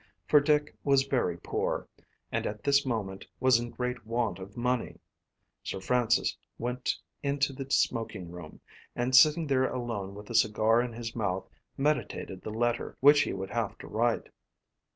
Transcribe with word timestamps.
For 0.27 0.39
Dick 0.39 0.75
was 0.83 1.03
very 1.03 1.37
poor, 1.37 1.87
and 2.31 2.47
at 2.47 2.63
this 2.63 2.87
moment 2.87 3.27
was 3.39 3.59
in 3.59 3.69
great 3.69 4.03
want 4.03 4.39
of 4.39 4.57
money. 4.57 4.97
Sir 5.63 5.79
Francis 5.79 6.35
went 6.57 6.97
into 7.21 7.53
the 7.53 7.69
smoking 7.69 8.31
room, 8.31 8.61
and 8.95 9.15
sitting 9.15 9.45
there 9.45 9.71
alone 9.71 10.15
with 10.15 10.27
a 10.31 10.33
cigar 10.33 10.81
in 10.81 10.91
his 10.93 11.15
mouth, 11.15 11.47
meditated 11.77 12.41
the 12.41 12.49
letter 12.49 12.97
which 12.99 13.21
he 13.21 13.33
would 13.33 13.51
have 13.51 13.77
to 13.77 13.85
write. 13.85 14.29